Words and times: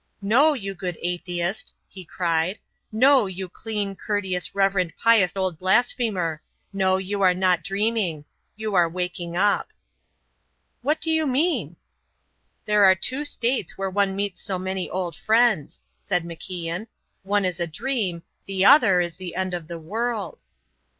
"No, 0.23 0.53
you 0.53 0.73
good 0.73 0.97
atheist," 1.03 1.75
he 1.87 2.03
cried; 2.03 2.57
"no, 2.91 3.27
you 3.27 3.47
clean, 3.47 3.95
courteous, 3.95 4.55
reverent, 4.55 4.93
pious 4.97 5.31
old 5.35 5.59
blasphemer. 5.59 6.41
No, 6.73 6.97
you 6.97 7.21
are 7.21 7.35
not 7.35 7.63
dreaming 7.63 8.25
you 8.55 8.73
are 8.73 8.89
waking 8.89 9.37
up." 9.37 9.67
"What 10.81 10.99
do 11.01 11.11
you 11.11 11.27
mean?" 11.27 11.75
"There 12.65 12.83
are 12.83 12.95
two 12.95 13.23
states 13.23 13.77
where 13.77 13.91
one 13.91 14.15
meets 14.15 14.41
so 14.41 14.57
many 14.57 14.89
old 14.89 15.15
friends," 15.15 15.83
said 15.99 16.25
MacIan; 16.25 16.87
"one 17.21 17.45
is 17.45 17.59
a 17.59 17.67
dream, 17.67 18.23
the 18.47 18.65
other 18.65 19.01
is 19.01 19.17
the 19.17 19.35
end 19.35 19.53
of 19.53 19.67
the 19.67 19.77
world." 19.77 20.39